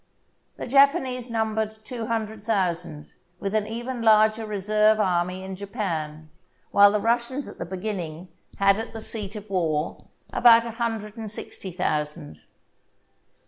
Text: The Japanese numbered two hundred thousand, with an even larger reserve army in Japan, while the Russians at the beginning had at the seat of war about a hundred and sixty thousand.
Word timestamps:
The 0.57 0.65
Japanese 0.65 1.29
numbered 1.29 1.69
two 1.83 2.07
hundred 2.07 2.41
thousand, 2.41 3.13
with 3.39 3.53
an 3.53 3.67
even 3.67 4.01
larger 4.01 4.47
reserve 4.47 4.99
army 4.99 5.43
in 5.43 5.55
Japan, 5.55 6.31
while 6.71 6.91
the 6.91 6.99
Russians 6.99 7.47
at 7.47 7.59
the 7.59 7.67
beginning 7.67 8.27
had 8.57 8.79
at 8.79 8.93
the 8.93 9.01
seat 9.01 9.35
of 9.35 9.47
war 9.47 10.07
about 10.33 10.65
a 10.65 10.71
hundred 10.71 11.17
and 11.17 11.31
sixty 11.31 11.71
thousand. 11.71 12.41